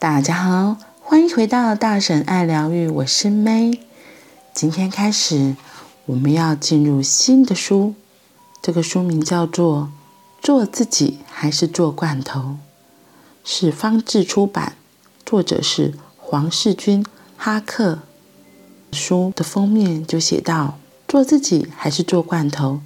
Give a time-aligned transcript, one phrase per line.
[0.00, 3.80] 大家好，欢迎回到大婶爱疗愈，我是 May。
[4.54, 5.56] 今天开始，
[6.06, 7.94] 我们要进入新的书，
[8.62, 9.90] 这个书名叫做
[10.44, 12.40] 《做自己还是做罐头》，
[13.42, 14.74] 是方智出版，
[15.26, 17.04] 作者是黄世军
[17.36, 17.98] 哈克。
[18.92, 22.80] 书的封面就写到：“做自己还是做罐头？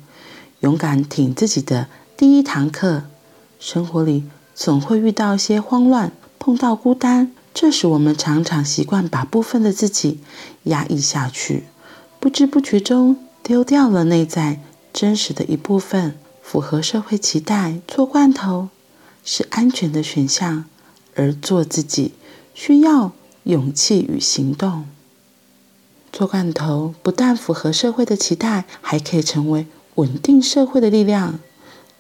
[0.61, 3.03] 勇敢挺自己的第一堂课。
[3.61, 6.11] 生活里总会遇到一些慌乱。”
[6.45, 10.19] 碰到孤单，这时我们常常习惯把部分的自己
[10.65, 11.67] 压抑下去，
[12.19, 14.61] 不知不觉中丢掉了内在
[14.93, 16.19] 真实的一部分。
[16.43, 18.71] 符合社会期待，做罐头
[19.25, 20.65] 是安全的选项，
[21.15, 22.15] 而做自己
[22.53, 23.13] 需要
[23.45, 24.87] 勇气与行动。
[26.13, 31.39] 做罐头不但符合社会的期待，还可以成为稳定社会的力量。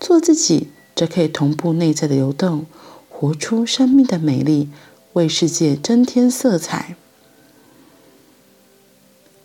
[0.01, 0.67] 做自己
[0.97, 2.67] 则可以同步内在的流动。
[3.23, 4.69] 活出生命的美丽，
[5.13, 6.97] 为世界增添色彩。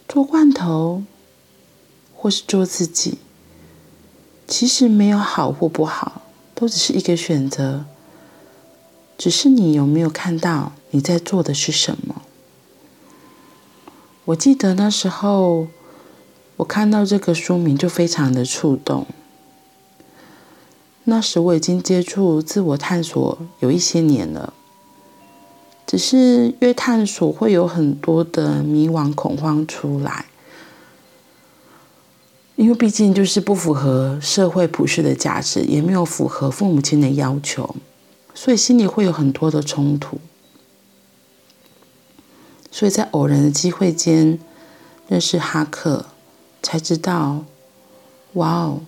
[0.09, 1.03] 做罐头，
[2.15, 3.19] 或是做自己，
[4.47, 6.23] 其实没有好或不好，
[6.55, 7.85] 都只是一个选择。
[9.15, 12.23] 只是你有没有看到你在做的是什么？
[14.25, 15.67] 我记得那时候，
[16.55, 19.05] 我看到这个书名就非常的触动。
[21.09, 24.51] 那时我已经接触自我探索有一些年了，
[25.85, 30.25] 只是越探索会有很多的迷惘、恐慌出来，
[32.57, 37.73] 因为毕竟就是不符合社会普世的价值，也没有符合父母亲的要求，
[38.33, 40.19] 所以心里会有很多的冲突。
[42.69, 44.37] 所以在偶然的机会间
[45.07, 46.07] 认识哈克，
[46.61, 47.45] 才知道，
[48.33, 48.81] 哇哦！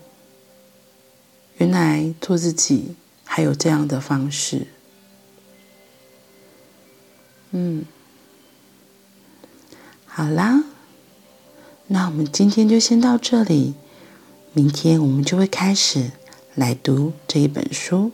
[1.59, 4.67] 原来做自己还有这样的方式，
[7.51, 7.85] 嗯，
[10.05, 10.63] 好啦，
[11.87, 13.75] 那我们今天就先到这里，
[14.53, 16.11] 明天我们就会开始
[16.55, 18.11] 来读这一本书。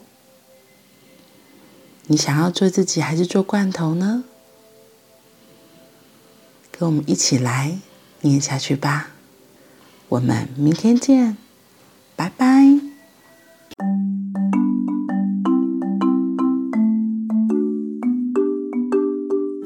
[2.07, 4.23] 你想要做自己还是做罐头呢？
[6.71, 7.79] 跟我们一起来
[8.21, 9.11] 念下去吧。
[10.09, 11.37] 我们明天见，
[12.15, 12.84] 拜拜。